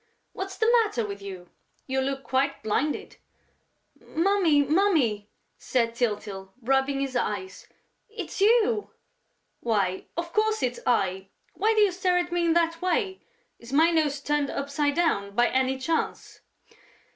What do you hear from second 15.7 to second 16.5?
chance?"